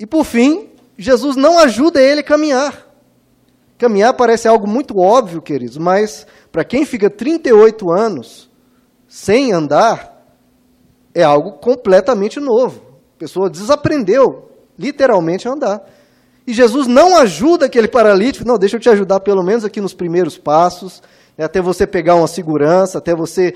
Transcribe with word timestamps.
E 0.00 0.06
por 0.06 0.24
fim, 0.24 0.70
Jesus 0.96 1.36
não 1.36 1.58
ajuda 1.58 2.00
ele 2.00 2.20
a 2.20 2.24
caminhar. 2.24 2.86
Caminhar 3.76 4.14
parece 4.14 4.48
algo 4.48 4.66
muito 4.66 4.98
óbvio, 4.98 5.42
queridos, 5.42 5.76
mas 5.76 6.26
para 6.50 6.64
quem 6.64 6.86
fica 6.86 7.10
38 7.10 7.90
anos 7.92 8.50
sem 9.06 9.52
andar, 9.52 10.24
é 11.14 11.22
algo 11.22 11.58
completamente 11.58 12.40
novo. 12.40 12.80
A 13.16 13.18
pessoa 13.18 13.50
desaprendeu, 13.50 14.50
literalmente, 14.78 15.46
a 15.46 15.52
andar. 15.52 15.82
E 16.46 16.54
Jesus 16.54 16.86
não 16.86 17.18
ajuda 17.18 17.66
aquele 17.66 17.88
paralítico, 17.88 18.46
não, 18.46 18.58
deixa 18.58 18.76
eu 18.76 18.80
te 18.80 18.88
ajudar 18.88 19.20
pelo 19.20 19.42
menos 19.42 19.64
aqui 19.64 19.80
nos 19.82 19.92
primeiros 19.92 20.38
passos, 20.38 21.02
né, 21.36 21.44
até 21.44 21.60
você 21.60 21.86
pegar 21.86 22.14
uma 22.14 22.26
segurança, 22.26 22.98
até 22.98 23.14
você 23.14 23.54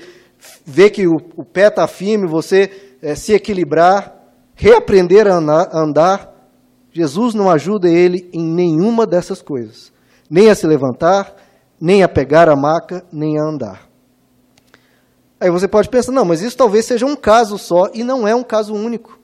ver 0.63 0.91
que 0.91 1.07
o, 1.07 1.15
o 1.35 1.43
pé 1.43 1.67
está 1.67 1.87
firme, 1.87 2.27
você 2.27 2.69
é, 3.01 3.15
se 3.15 3.33
equilibrar, 3.33 4.15
reaprender 4.53 5.27
a 5.27 5.35
andar, 5.35 5.69
a 5.71 5.79
andar. 5.79 6.34
Jesus 6.95 7.33
não 7.33 7.51
ajuda 7.51 7.89
ele 7.89 8.29
em 8.31 8.41
nenhuma 8.41 9.05
dessas 9.05 9.41
coisas, 9.41 9.91
nem 10.29 10.49
a 10.49 10.55
se 10.55 10.65
levantar, 10.65 11.35
nem 11.77 12.03
a 12.03 12.07
pegar 12.07 12.47
a 12.47 12.55
maca, 12.55 13.03
nem 13.11 13.37
a 13.37 13.43
andar. 13.43 13.81
Aí 15.37 15.49
você 15.49 15.67
pode 15.67 15.89
pensar, 15.89 16.13
não, 16.13 16.23
mas 16.23 16.41
isso 16.41 16.55
talvez 16.55 16.85
seja 16.85 17.05
um 17.05 17.17
caso 17.17 17.57
só, 17.57 17.89
e 17.93 18.01
não 18.01 18.25
é 18.25 18.33
um 18.33 18.43
caso 18.43 18.73
único. 18.73 19.19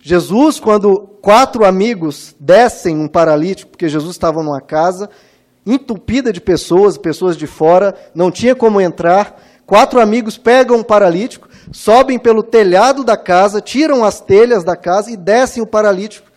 Jesus, 0.00 0.58
quando 0.58 0.98
quatro 1.20 1.66
amigos 1.66 2.34
descem 2.40 2.96
um 2.96 3.06
paralítico, 3.06 3.72
porque 3.72 3.86
Jesus 3.86 4.12
estava 4.12 4.42
numa 4.42 4.62
casa 4.62 5.10
entupida 5.66 6.32
de 6.32 6.40
pessoas, 6.40 6.96
pessoas 6.96 7.36
de 7.36 7.46
fora, 7.46 7.94
não 8.14 8.30
tinha 8.30 8.54
como 8.54 8.80
entrar. 8.80 9.42
Quatro 9.66 10.00
amigos 10.00 10.38
pegam 10.38 10.78
um 10.78 10.82
paralítico, 10.82 11.50
sobem 11.70 12.18
pelo 12.18 12.42
telhado 12.42 13.04
da 13.04 13.18
casa, 13.18 13.60
tiram 13.60 14.02
as 14.02 14.22
telhas 14.22 14.64
da 14.64 14.74
casa 14.74 15.10
e 15.10 15.18
descem 15.18 15.62
o 15.62 15.66
paralítico. 15.66 16.32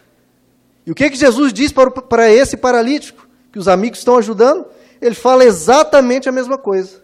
E 0.88 0.92
o 0.92 0.96
que, 0.96 1.10
que 1.10 1.18
Jesus 1.18 1.52
diz 1.52 1.74
para, 1.74 1.92
para 1.92 2.32
esse 2.32 2.56
paralítico? 2.56 3.28
Que 3.52 3.60
os 3.60 3.68
amigos 3.68 4.00
estão 4.00 4.18
ajudando? 4.18 4.66
Ele 5.02 5.14
fala 5.14 5.44
exatamente 5.44 6.30
a 6.30 6.32
mesma 6.32 6.58
coisa. 6.58 7.04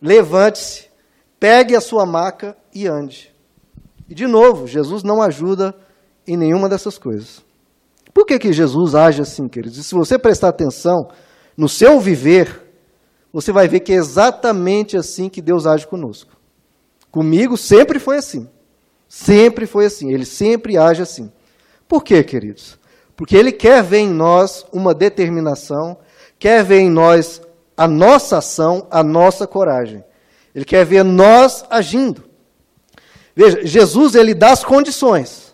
Levante-se, 0.00 0.86
pegue 1.38 1.76
a 1.76 1.80
sua 1.80 2.06
maca 2.06 2.56
e 2.74 2.86
ande. 2.86 3.30
E 4.08 4.14
de 4.14 4.26
novo, 4.26 4.66
Jesus 4.66 5.02
não 5.02 5.20
ajuda 5.20 5.74
em 6.26 6.38
nenhuma 6.38 6.70
dessas 6.70 6.96
coisas. 6.96 7.44
Por 8.14 8.24
que, 8.24 8.38
que 8.38 8.50
Jesus 8.50 8.94
age 8.94 9.20
assim, 9.20 9.46
queridos? 9.46 9.76
E 9.76 9.84
se 9.84 9.94
você 9.94 10.18
prestar 10.18 10.48
atenção 10.48 11.10
no 11.54 11.68
seu 11.68 12.00
viver, 12.00 12.62
você 13.30 13.52
vai 13.52 13.68
ver 13.68 13.80
que 13.80 13.92
é 13.92 13.96
exatamente 13.96 14.96
assim 14.96 15.28
que 15.28 15.42
Deus 15.42 15.66
age 15.66 15.86
conosco. 15.86 16.32
Comigo 17.10 17.58
sempre 17.58 17.98
foi 17.98 18.16
assim. 18.16 18.48
Sempre 19.06 19.66
foi 19.66 19.84
assim. 19.84 20.14
Ele 20.14 20.24
sempre 20.24 20.78
age 20.78 21.02
assim. 21.02 21.30
Por 21.86 22.02
quê, 22.02 22.24
queridos? 22.24 22.77
Porque 23.18 23.36
Ele 23.36 23.52
quer 23.52 23.82
ver 23.82 23.98
em 23.98 24.08
nós 24.08 24.64
uma 24.72 24.94
determinação, 24.94 25.98
quer 26.38 26.64
ver 26.64 26.78
em 26.78 26.88
nós 26.88 27.42
a 27.76 27.86
nossa 27.86 28.38
ação, 28.38 28.86
a 28.90 29.02
nossa 29.02 29.46
coragem. 29.46 30.02
Ele 30.54 30.64
quer 30.64 30.86
ver 30.86 31.04
nós 31.04 31.66
agindo. 31.68 32.24
Veja, 33.36 33.66
Jesus 33.66 34.14
ele 34.14 34.32
dá 34.32 34.52
as 34.52 34.64
condições 34.64 35.48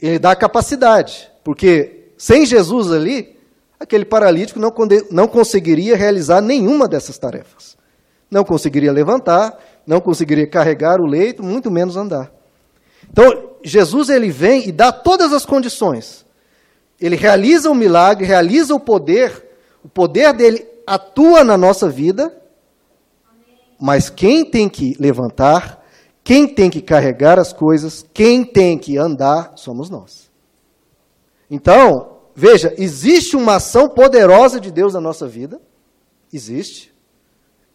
ele 0.00 0.18
dá 0.18 0.34
capacidade, 0.34 1.30
porque 1.44 2.12
sem 2.16 2.46
Jesus 2.46 2.90
ali, 2.90 3.36
aquele 3.78 4.04
paralítico 4.04 4.58
não, 4.58 4.72
não 5.10 5.28
conseguiria 5.28 5.96
realizar 5.96 6.40
nenhuma 6.40 6.88
dessas 6.88 7.18
tarefas. 7.18 7.76
Não 8.30 8.44
conseguiria 8.44 8.92
levantar, 8.92 9.58
não 9.86 10.00
conseguiria 10.00 10.46
carregar 10.46 11.00
o 11.00 11.06
leito, 11.06 11.42
muito 11.42 11.70
menos 11.70 11.96
andar. 11.96 12.32
Então, 13.10 13.50
Jesus 13.62 14.08
ele 14.08 14.30
vem 14.30 14.68
e 14.68 14.72
dá 14.72 14.92
todas 14.92 15.32
as 15.32 15.44
condições. 15.44 16.24
Ele 17.00 17.16
realiza 17.16 17.70
o 17.70 17.74
milagre, 17.74 18.26
realiza 18.26 18.74
o 18.74 18.80
poder, 18.80 19.44
o 19.82 19.88
poder 19.88 20.32
dele 20.32 20.66
atua 20.86 21.42
na 21.42 21.56
nossa 21.56 21.88
vida, 21.88 22.36
mas 23.80 24.10
quem 24.10 24.44
tem 24.44 24.68
que 24.68 24.96
levantar 25.00 25.80
quem 26.22 26.46
tem 26.46 26.70
que 26.70 26.80
carregar 26.80 27.38
as 27.38 27.52
coisas, 27.52 28.04
quem 28.12 28.44
tem 28.44 28.78
que 28.78 28.96
andar, 28.96 29.54
somos 29.56 29.88
nós. 29.88 30.30
Então, 31.50 32.18
veja, 32.34 32.74
existe 32.78 33.36
uma 33.36 33.56
ação 33.56 33.88
poderosa 33.88 34.60
de 34.60 34.70
Deus 34.70 34.94
na 34.94 35.00
nossa 35.00 35.26
vida, 35.26 35.60
existe, 36.32 36.94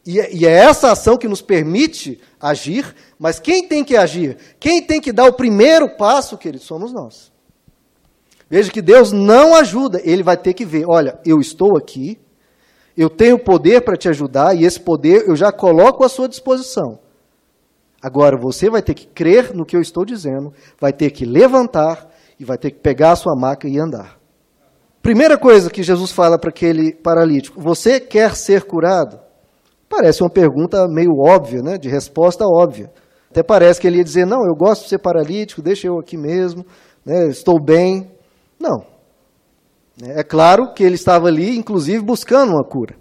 e 0.05 0.19
é, 0.19 0.45
é 0.45 0.51
essa 0.51 0.91
ação 0.91 1.17
que 1.17 1.27
nos 1.27 1.41
permite 1.41 2.21
agir, 2.39 2.95
mas 3.17 3.39
quem 3.39 3.67
tem 3.67 3.83
que 3.83 3.97
agir? 3.97 4.37
Quem 4.59 4.81
tem 4.81 5.01
que 5.01 5.11
dar 5.11 5.25
o 5.25 5.33
primeiro 5.33 5.89
passo, 5.97 6.37
querido, 6.37 6.63
somos 6.63 6.93
nós. 6.93 7.33
Veja 8.49 8.71
que 8.71 8.81
Deus 8.81 9.11
não 9.11 9.55
ajuda, 9.55 9.99
Ele 10.03 10.23
vai 10.23 10.37
ter 10.37 10.53
que 10.53 10.65
ver: 10.65 10.85
olha, 10.87 11.19
eu 11.25 11.39
estou 11.39 11.77
aqui, 11.77 12.19
eu 12.97 13.09
tenho 13.09 13.39
poder 13.39 13.81
para 13.81 13.97
te 13.97 14.07
ajudar, 14.07 14.55
e 14.55 14.65
esse 14.65 14.79
poder 14.79 15.27
eu 15.27 15.35
já 15.35 15.51
coloco 15.51 16.03
à 16.03 16.09
sua 16.09 16.29
disposição. 16.29 16.99
Agora 18.01 18.37
você 18.37 18.69
vai 18.69 18.81
ter 18.81 18.93
que 18.93 19.07
crer 19.07 19.53
no 19.53 19.65
que 19.65 19.75
eu 19.75 19.81
estou 19.81 20.05
dizendo, 20.05 20.53
vai 20.79 20.93
ter 20.93 21.09
que 21.09 21.25
levantar 21.25 22.07
e 22.39 22.45
vai 22.45 22.57
ter 22.57 22.71
que 22.71 22.79
pegar 22.79 23.13
a 23.13 23.15
sua 23.15 23.35
maca 23.35 23.67
e 23.67 23.79
andar. 23.79 24.19
Primeira 25.01 25.37
coisa 25.37 25.69
que 25.69 25.83
Jesus 25.83 26.11
fala 26.11 26.37
para 26.37 26.49
aquele 26.49 26.93
paralítico: 26.93 27.61
Você 27.61 27.99
quer 27.99 28.35
ser 28.35 28.63
curado? 28.63 29.19
Parece 29.89 30.23
uma 30.23 30.29
pergunta 30.29 30.87
meio 30.87 31.11
óbvia, 31.17 31.61
né? 31.61 31.77
de 31.77 31.89
resposta 31.89 32.43
óbvia. 32.45 32.91
Até 33.29 33.43
parece 33.43 33.79
que 33.79 33.87
ele 33.87 33.97
ia 33.97 34.03
dizer: 34.03 34.25
Não, 34.25 34.45
eu 34.45 34.55
gosto 34.55 34.83
de 34.83 34.89
ser 34.89 34.99
paralítico, 34.99 35.61
deixa 35.61 35.87
eu 35.87 35.99
aqui 35.99 36.17
mesmo, 36.17 36.65
né? 37.05 37.27
estou 37.27 37.59
bem. 37.59 38.14
Não. 38.65 38.85
É 40.01 40.23
claro 40.23 40.73
que 40.73 40.83
ele 40.83 40.95
estava 40.95 41.27
ali, 41.27 41.57
inclusive, 41.57 42.03
buscando 42.03 42.53
uma 42.53 42.63
cura. 42.63 42.95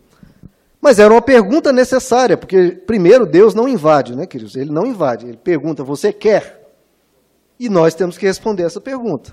Mas 0.80 0.98
era 0.98 1.12
uma 1.12 1.22
pergunta 1.22 1.72
necessária, 1.72 2.36
porque, 2.36 2.72
primeiro, 2.86 3.24
Deus 3.24 3.54
não 3.54 3.66
invade, 3.66 4.14
né, 4.14 4.26
queridos? 4.26 4.54
Ele 4.54 4.70
não 4.70 4.84
invade. 4.84 5.26
Ele 5.26 5.38
pergunta: 5.38 5.82
Você 5.82 6.12
quer? 6.12 6.62
E 7.58 7.68
nós 7.68 7.94
temos 7.94 8.18
que 8.18 8.26
responder 8.26 8.64
essa 8.64 8.80
pergunta. 8.80 9.32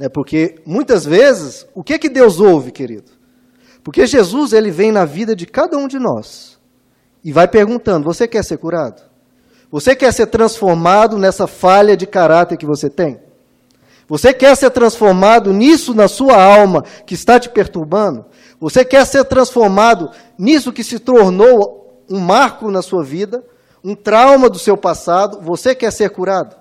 É 0.00 0.08
porque, 0.08 0.60
muitas 0.64 1.04
vezes, 1.04 1.66
o 1.74 1.82
que, 1.82 1.98
que 1.98 2.08
Deus 2.08 2.38
ouve, 2.38 2.70
querido? 2.70 3.10
Porque 3.82 4.06
Jesus 4.06 4.52
ele 4.52 4.70
vem 4.70 4.92
na 4.92 5.04
vida 5.04 5.34
de 5.34 5.44
cada 5.44 5.76
um 5.76 5.88
de 5.88 5.98
nós 5.98 6.58
e 7.24 7.32
vai 7.32 7.48
perguntando: 7.48 8.04
Você 8.04 8.28
quer 8.28 8.44
ser 8.44 8.58
curado? 8.58 9.02
Você 9.70 9.94
quer 9.94 10.12
ser 10.12 10.28
transformado 10.28 11.18
nessa 11.18 11.46
falha 11.46 11.96
de 11.96 12.06
caráter 12.06 12.56
que 12.56 12.64
você 12.64 12.88
tem? 12.88 13.27
Você 14.08 14.32
quer 14.32 14.56
ser 14.56 14.70
transformado 14.70 15.52
nisso 15.52 15.92
na 15.92 16.08
sua 16.08 16.42
alma 16.42 16.82
que 17.06 17.12
está 17.12 17.38
te 17.38 17.50
perturbando? 17.50 18.24
Você 18.58 18.82
quer 18.82 19.04
ser 19.04 19.24
transformado 19.24 20.10
nisso 20.38 20.72
que 20.72 20.82
se 20.82 20.98
tornou 20.98 22.02
um 22.08 22.18
marco 22.18 22.70
na 22.70 22.80
sua 22.80 23.04
vida, 23.04 23.44
um 23.84 23.94
trauma 23.94 24.48
do 24.48 24.58
seu 24.58 24.78
passado? 24.78 25.40
Você 25.42 25.74
quer 25.74 25.92
ser 25.92 26.08
curado? 26.08 26.56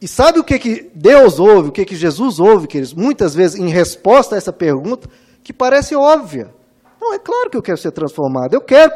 E 0.00 0.06
sabe 0.06 0.38
o 0.38 0.44
que, 0.44 0.58
que 0.58 0.90
Deus 0.94 1.40
ouve, 1.40 1.70
o 1.70 1.72
que, 1.72 1.84
que 1.84 1.96
Jesus 1.96 2.38
ouve, 2.38 2.68
queridos? 2.68 2.94
Muitas 2.94 3.34
vezes, 3.34 3.58
em 3.58 3.68
resposta 3.68 4.36
a 4.36 4.38
essa 4.38 4.52
pergunta, 4.52 5.08
que 5.42 5.52
parece 5.52 5.96
óbvia. 5.96 6.54
Não, 7.00 7.14
é 7.14 7.18
claro 7.18 7.50
que 7.50 7.56
eu 7.56 7.62
quero 7.62 7.78
ser 7.78 7.90
transformado. 7.90 8.54
Eu 8.54 8.60
quero, 8.60 8.92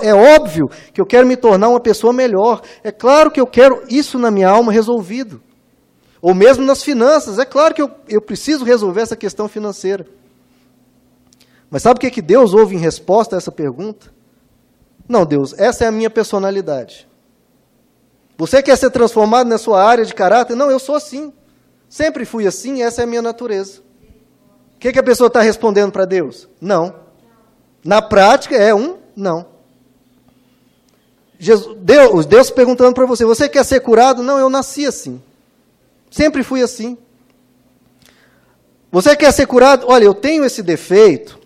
é 0.00 0.14
óbvio 0.14 0.70
que 0.94 1.00
eu 1.00 1.06
quero 1.06 1.26
me 1.26 1.36
tornar 1.36 1.68
uma 1.68 1.80
pessoa 1.80 2.12
melhor. 2.12 2.62
É 2.84 2.92
claro 2.92 3.30
que 3.30 3.40
eu 3.40 3.46
quero 3.46 3.82
isso 3.88 4.18
na 4.18 4.30
minha 4.30 4.48
alma 4.48 4.72
resolvido. 4.72 5.42
Ou 6.20 6.34
mesmo 6.34 6.64
nas 6.64 6.82
finanças. 6.82 7.38
É 7.38 7.44
claro 7.44 7.74
que 7.74 7.82
eu, 7.82 7.90
eu 8.08 8.20
preciso 8.20 8.64
resolver 8.64 9.00
essa 9.00 9.16
questão 9.16 9.48
financeira. 9.48 10.06
Mas 11.70 11.82
sabe 11.82 11.98
o 11.98 12.00
que, 12.00 12.06
é 12.06 12.10
que 12.10 12.22
Deus 12.22 12.52
ouve 12.52 12.74
em 12.74 12.78
resposta 12.78 13.36
a 13.36 13.38
essa 13.38 13.52
pergunta? 13.52 14.12
Não, 15.08 15.24
Deus, 15.24 15.54
essa 15.58 15.84
é 15.84 15.88
a 15.88 15.92
minha 15.92 16.10
personalidade. 16.10 17.08
Você 18.36 18.62
quer 18.62 18.76
ser 18.76 18.90
transformado 18.90 19.48
na 19.48 19.58
sua 19.58 19.82
área 19.82 20.04
de 20.04 20.14
caráter? 20.14 20.56
Não, 20.56 20.70
eu 20.70 20.78
sou 20.78 20.94
assim. 20.94 21.32
Sempre 21.88 22.24
fui 22.24 22.46
assim, 22.46 22.82
essa 22.82 23.02
é 23.02 23.04
a 23.04 23.06
minha 23.06 23.22
natureza. 23.22 23.80
O 24.76 24.78
que, 24.80 24.92
que 24.92 24.98
a 24.98 25.02
pessoa 25.02 25.26
está 25.26 25.40
respondendo 25.40 25.92
para 25.92 26.04
Deus? 26.04 26.48
Não. 26.60 26.94
Na 27.84 28.00
prática 28.00 28.56
é 28.56 28.74
um 28.74 28.98
não. 29.14 29.46
Jesus, 31.38 31.76
Deus, 31.80 32.26
Deus 32.26 32.50
perguntando 32.50 32.94
para 32.94 33.06
você: 33.06 33.24
você 33.24 33.48
quer 33.48 33.64
ser 33.64 33.80
curado? 33.80 34.22
Não, 34.22 34.38
eu 34.38 34.48
nasci 34.48 34.86
assim. 34.86 35.22
Sempre 36.10 36.42
fui 36.42 36.62
assim. 36.62 36.98
Você 38.90 39.14
quer 39.14 39.32
ser 39.32 39.46
curado? 39.46 39.86
Olha, 39.88 40.04
eu 40.04 40.14
tenho 40.14 40.44
esse 40.44 40.62
defeito. 40.62 41.38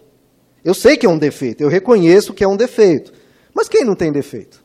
Eu 0.64 0.72
sei 0.72 0.96
que 0.96 1.04
é 1.04 1.08
um 1.08 1.18
defeito, 1.18 1.62
eu 1.62 1.68
reconheço 1.68 2.32
que 2.32 2.42
é 2.42 2.48
um 2.48 2.56
defeito. 2.56 3.12
Mas 3.52 3.68
quem 3.68 3.84
não 3.84 3.94
tem 3.94 4.10
defeito? 4.10 4.64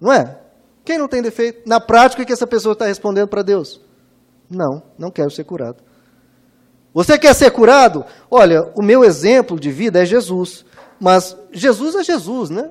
Não 0.00 0.10
é? 0.10 0.38
Quem 0.82 0.96
não 0.96 1.06
tem 1.06 1.20
defeito? 1.20 1.68
Na 1.68 1.78
prática, 1.78 2.22
o 2.22 2.26
que 2.26 2.32
essa 2.32 2.46
pessoa 2.46 2.72
está 2.72 2.86
respondendo 2.86 3.28
para 3.28 3.42
Deus? 3.42 3.80
Não, 4.48 4.82
não 4.96 5.10
quero 5.10 5.30
ser 5.30 5.44
curado. 5.44 5.82
Você 6.94 7.18
quer 7.18 7.34
ser 7.34 7.50
curado? 7.50 8.06
Olha, 8.30 8.70
o 8.74 8.80
meu 8.80 9.04
exemplo 9.04 9.60
de 9.60 9.70
vida 9.70 10.02
é 10.02 10.06
Jesus. 10.06 10.64
Mas 10.98 11.36
Jesus 11.52 11.94
é 11.94 12.02
Jesus, 12.02 12.48
né? 12.48 12.70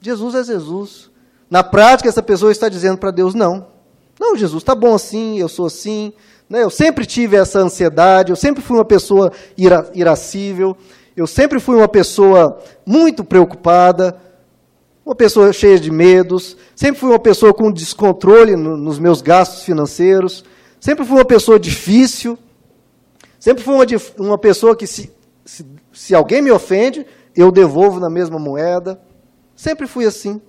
Jesus 0.00 0.34
é 0.34 0.42
Jesus. 0.42 1.10
Na 1.48 1.62
prática, 1.62 2.08
essa 2.08 2.22
pessoa 2.22 2.50
está 2.50 2.68
dizendo 2.68 2.98
para 2.98 3.12
Deus: 3.12 3.34
não, 3.34 3.68
Não, 4.18 4.36
Jesus, 4.36 4.62
está 4.62 4.74
bom 4.74 4.94
assim, 4.94 5.38
eu 5.38 5.48
sou 5.48 5.66
assim. 5.66 6.12
Né? 6.48 6.62
Eu 6.62 6.70
sempre 6.70 7.06
tive 7.06 7.36
essa 7.36 7.58
ansiedade, 7.58 8.30
eu 8.30 8.36
sempre 8.36 8.62
fui 8.62 8.76
uma 8.76 8.84
pessoa 8.84 9.32
ira, 9.56 9.90
irascível, 9.94 10.76
eu 11.16 11.26
sempre 11.26 11.60
fui 11.60 11.76
uma 11.76 11.88
pessoa 11.88 12.58
muito 12.84 13.24
preocupada, 13.24 14.20
uma 15.04 15.14
pessoa 15.14 15.52
cheia 15.52 15.78
de 15.78 15.90
medos, 15.90 16.56
sempre 16.74 17.00
fui 17.00 17.10
uma 17.10 17.18
pessoa 17.18 17.52
com 17.52 17.70
descontrole 17.70 18.56
no, 18.56 18.76
nos 18.76 18.98
meus 18.98 19.20
gastos 19.20 19.64
financeiros, 19.64 20.44
sempre 20.80 21.04
fui 21.04 21.16
uma 21.16 21.24
pessoa 21.24 21.58
difícil, 21.58 22.38
sempre 23.38 23.62
fui 23.62 23.74
uma, 23.74 23.86
uma 24.18 24.38
pessoa 24.38 24.74
que, 24.74 24.86
se, 24.86 25.12
se, 25.44 25.64
se 25.92 26.14
alguém 26.14 26.40
me 26.40 26.50
ofende, 26.50 27.06
eu 27.36 27.50
devolvo 27.50 27.98
na 27.98 28.08
mesma 28.08 28.38
moeda. 28.38 29.00
Sempre 29.56 29.86
fui 29.86 30.04
assim. 30.06 30.40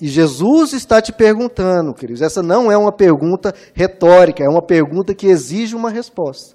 E 0.00 0.06
Jesus 0.06 0.72
está 0.72 1.02
te 1.02 1.12
perguntando, 1.12 1.92
queridos, 1.92 2.22
essa 2.22 2.42
não 2.42 2.70
é 2.70 2.76
uma 2.76 2.92
pergunta 2.92 3.52
retórica, 3.74 4.44
é 4.44 4.48
uma 4.48 4.62
pergunta 4.62 5.14
que 5.14 5.26
exige 5.26 5.74
uma 5.74 5.90
resposta. 5.90 6.54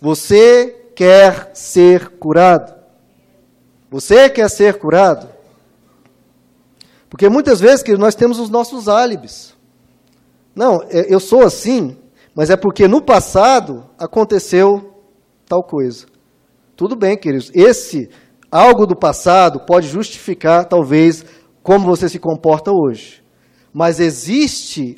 Você 0.00 0.90
quer 0.96 1.50
ser 1.54 2.10
curado? 2.18 2.74
Você 3.90 4.30
quer 4.30 4.48
ser 4.48 4.78
curado? 4.78 5.28
Porque 7.10 7.28
muitas 7.28 7.60
vezes, 7.60 7.82
queridos, 7.82 8.04
nós 8.04 8.14
temos 8.14 8.38
os 8.38 8.50
nossos 8.50 8.88
álibis. 8.88 9.54
Não, 10.54 10.82
é, 10.90 11.12
eu 11.12 11.20
sou 11.20 11.42
assim, 11.42 11.96
mas 12.34 12.50
é 12.50 12.56
porque 12.56 12.88
no 12.88 13.02
passado 13.02 13.88
aconteceu 13.98 14.94
tal 15.46 15.62
coisa. 15.62 16.06
Tudo 16.76 16.96
bem, 16.96 17.16
queridos, 17.16 17.50
esse 17.54 18.08
algo 18.50 18.86
do 18.86 18.96
passado 18.96 19.60
pode 19.60 19.88
justificar, 19.88 20.64
talvez, 20.66 21.24
como 21.68 21.84
você 21.84 22.08
se 22.08 22.18
comporta 22.18 22.72
hoje. 22.72 23.22
Mas 23.74 24.00
existe 24.00 24.96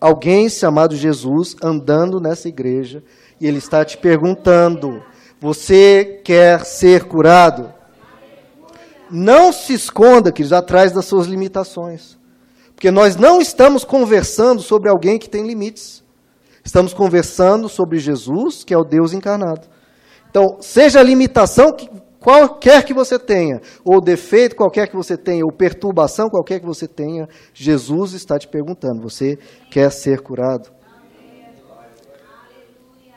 alguém 0.00 0.48
chamado 0.48 0.96
Jesus 0.96 1.54
andando 1.62 2.18
nessa 2.18 2.48
igreja 2.48 3.04
e 3.40 3.46
ele 3.46 3.58
está 3.58 3.84
te 3.84 3.96
perguntando: 3.96 5.00
você 5.40 6.20
quer 6.24 6.64
ser 6.64 7.04
curado? 7.04 7.72
Não 9.08 9.52
se 9.52 9.72
esconda, 9.72 10.32
queridos, 10.32 10.52
atrás 10.52 10.90
das 10.90 11.04
suas 11.04 11.28
limitações. 11.28 12.18
Porque 12.74 12.90
nós 12.90 13.14
não 13.14 13.40
estamos 13.40 13.84
conversando 13.84 14.60
sobre 14.60 14.90
alguém 14.90 15.20
que 15.20 15.30
tem 15.30 15.46
limites. 15.46 16.02
Estamos 16.64 16.92
conversando 16.92 17.68
sobre 17.68 18.00
Jesus, 18.00 18.64
que 18.64 18.74
é 18.74 18.76
o 18.76 18.82
Deus 18.82 19.12
encarnado. 19.12 19.68
Então, 20.28 20.56
seja 20.60 20.98
a 20.98 21.02
limitação 21.04 21.72
que 21.72 21.88
qualquer 22.28 22.84
que 22.84 22.92
você 22.92 23.18
tenha, 23.18 23.58
ou 23.82 24.02
defeito 24.02 24.54
qualquer 24.54 24.86
que 24.86 24.94
você 24.94 25.16
tenha, 25.16 25.46
ou 25.46 25.50
perturbação 25.50 26.28
qualquer 26.28 26.60
que 26.60 26.66
você 26.66 26.86
tenha, 26.86 27.26
Jesus 27.54 28.12
está 28.12 28.38
te 28.38 28.46
perguntando: 28.46 29.00
você 29.00 29.38
quer 29.70 29.90
ser 29.90 30.20
curado? 30.20 30.70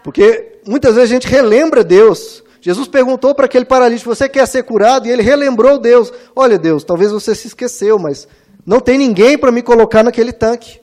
Porque 0.01 0.61
muitas 0.65 0.95
vezes 0.95 1.11
a 1.11 1.13
gente 1.13 1.27
relembra 1.27 1.83
Deus. 1.83 2.41
Jesus 2.61 2.87
perguntou 2.87 3.35
para 3.35 3.47
aquele 3.47 3.65
paralítico: 3.65 4.15
Você 4.15 4.29
quer 4.29 4.47
ser 4.47 4.63
curado? 4.63 5.05
E 5.05 5.11
ele 5.11 5.21
relembrou 5.21 5.77
Deus: 5.77 6.09
Olha, 6.33 6.57
Deus, 6.57 6.85
talvez 6.85 7.11
você 7.11 7.35
se 7.35 7.47
esqueceu, 7.47 7.99
mas 7.99 8.29
não 8.65 8.79
tem 8.79 8.97
ninguém 8.97 9.37
para 9.37 9.51
me 9.51 9.61
colocar 9.61 10.03
naquele 10.03 10.31
tanque. 10.31 10.79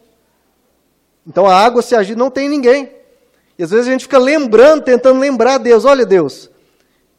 Então 1.27 1.47
a 1.47 1.55
água 1.55 1.81
se 1.81 1.97
agir, 1.97 2.15
não 2.15 2.31
tem 2.31 2.47
ninguém. 2.47 2.93
E 3.59 3.63
às 3.63 3.71
vezes 3.71 3.89
a 3.89 3.91
gente 3.91 4.05
fica 4.05 4.19
lembrando, 4.19 4.85
tentando 4.85 5.19
lembrar 5.19 5.57
Deus: 5.57 5.87
Olha, 5.87 6.05
Deus, 6.05 6.51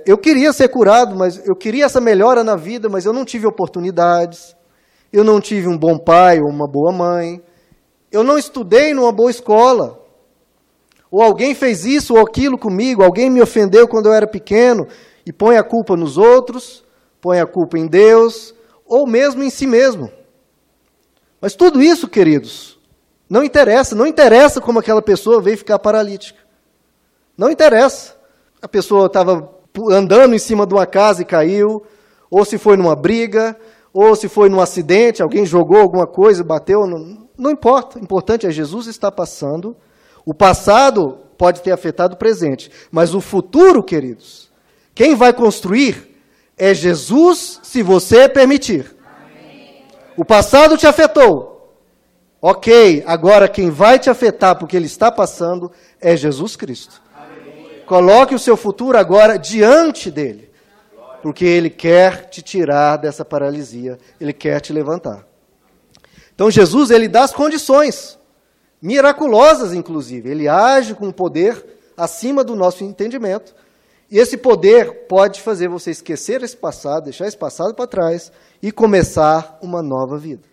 eu 0.06 0.18
queria 0.18 0.54
ser 0.54 0.69
curado, 0.69 1.16
mas 1.16 1.46
eu 1.46 1.56
queria 1.56 1.86
essa 1.86 2.00
melhora 2.00 2.44
na 2.44 2.56
vida, 2.56 2.88
mas 2.88 3.06
eu 3.06 3.13
não 3.13 3.25
tive 3.25 3.46
oportunidades. 3.46 4.56
Eu 5.12 5.24
não 5.24 5.42
tive 5.42 5.68
um 5.68 5.78
bom 5.78 5.98
pai 5.98 6.40
ou 6.40 6.48
uma 6.48 6.68
boa 6.68 6.92
mãe. 6.92 7.42
Eu 8.12 8.24
não 8.24 8.38
estudei 8.38 8.94
numa 8.94 9.12
boa 9.12 9.30
escola. 9.30 10.00
Ou 11.12 11.22
alguém 11.22 11.56
fez 11.56 11.86
isso 11.86 12.13
ou 12.13 12.22
aquilo 12.22 12.57
comigo, 12.57 13.04
alguém 13.04 13.30
me 13.30 13.42
ofendeu 13.42 13.88
quando 13.88 14.06
eu 14.06 14.13
era 14.13 14.28
pequeno 14.28 14.88
e 15.25 15.34
põe 15.34 15.57
a 15.57 15.63
culpa 15.63 15.98
nos 15.98 16.18
outros, 16.18 16.86
põe 17.19 17.40
a 17.40 17.48
culpa 17.48 17.80
em 17.80 17.88
Deus 17.88 18.54
ou 18.86 19.07
mesmo 19.07 19.44
em 19.44 19.50
si 19.50 19.66
mesmo. 19.66 20.12
Mas 21.42 21.56
tudo 21.56 21.81
isso, 21.81 22.07
queridos, 22.07 22.80
não 23.28 23.44
interessa, 23.44 23.95
não 23.95 24.06
interessa 24.06 24.62
como 24.62 24.80
aquela 24.80 25.02
pessoa 25.02 25.42
veio 25.42 25.57
ficar 25.57 25.80
paralítica. 25.80 26.40
Não 27.36 27.50
interessa. 27.50 28.16
A 28.62 28.68
pessoa 28.68 29.07
estava 29.07 29.58
andando 29.89 30.33
em 30.33 30.39
cima 30.39 30.66
de 30.66 30.74
uma 30.74 30.86
casa 30.86 31.21
e 31.21 31.25
caiu, 31.25 31.83
ou 32.30 32.45
se 32.45 32.57
foi 32.57 32.77
numa 32.77 32.95
briga, 32.95 33.57
ou 33.94 34.16
se 34.16 34.27
foi 34.27 34.50
num 34.50 34.62
acidente, 34.62 35.21
alguém 35.21 35.45
jogou 35.45 35.80
alguma 35.80 36.06
coisa, 36.06 36.44
bateu, 36.44 36.86
não, 36.86 37.27
não 37.38 37.51
importa. 37.51 37.98
O 37.98 38.01
importante 38.01 38.45
é 38.45 38.51
Jesus 38.51 38.88
está 38.88 39.12
passando. 39.12 39.75
O 40.25 40.33
passado 40.33 41.18
pode 41.38 41.62
ter 41.62 41.71
afetado 41.71 42.16
o 42.16 42.18
presente, 42.18 42.69
mas 42.92 43.16
o 43.16 43.21
futuro, 43.21 43.81
queridos, 43.81 44.51
quem 44.94 45.16
vai 45.16 45.31
construir 45.31 46.10
é 46.57 46.74
Jesus, 46.74 47.60
se 47.63 47.81
você 47.81 48.27
permitir. 48.27 48.95
O 50.18 50.25
passado 50.25 50.77
te 50.77 50.86
afetou. 50.86 51.77
Ok, 52.42 53.04
agora 53.06 53.48
quem 53.48 53.69
vai 53.69 53.98
te 53.98 54.10
afetar 54.10 54.57
porque 54.57 54.75
ele 54.75 54.86
está 54.86 55.10
passando 55.10 55.71
é 56.00 56.16
Jesus 56.16 56.56
Cristo. 56.57 57.01
Coloque 57.89 58.36
o 58.36 58.39
seu 58.39 58.56
futuro 58.56 59.00
agora 59.00 59.36
diante 59.36 60.12
dele, 60.12 60.51
porque 61.24 61.44
ele 61.44 61.71
quer 61.71 62.30
te 62.30 62.39
tirar 62.39 62.97
dessa 62.97 63.25
paralisia, 63.25 63.97
ele 64.21 64.31
quer 64.31 64.62
te 64.62 64.71
levantar. 64.71 65.27
Então 66.36 66.51
Jesus, 66.51 66.91
ele 66.91 67.07
dá 67.07 67.24
as 67.24 67.33
condições, 67.33 68.19
miraculosas 68.80 69.74
inclusive, 69.74 70.30
ele 70.30 70.47
age 70.47 70.94
com 70.94 71.12
poder 71.12 71.65
acima 71.97 72.44
do 72.44 72.56
nosso 72.56 72.83
entendimento. 72.83 73.56
E 74.12 74.19
esse 74.19 74.38
poder 74.38 75.07
pode 75.07 75.42
fazer 75.42 75.68
você 75.68 75.89
esquecer 75.89 76.44
esse 76.44 76.56
passado, 76.56 77.06
deixar 77.06 77.25
esse 77.25 77.38
passado 77.38 77.74
para 77.74 77.88
trás 77.88 78.31
e 78.62 78.71
começar 78.71 79.57
uma 79.63 79.81
nova 79.81 80.15
vida. 80.15 80.44